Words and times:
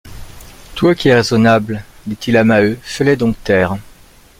Toi 0.73 0.95
qui 0.95 1.09
es 1.09 1.13
raisonnable, 1.15 1.83
dit-il 2.07 2.35
à 2.35 2.43
Maheu, 2.43 2.75
fais-les 2.81 3.15
donc 3.15 3.35
taire. 3.43 3.75